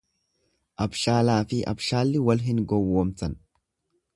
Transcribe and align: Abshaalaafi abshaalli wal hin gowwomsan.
Abshaalaafi 0.85 1.59
abshaalli 1.73 2.25
wal 2.29 2.41
hin 2.47 2.65
gowwomsan. 2.73 3.37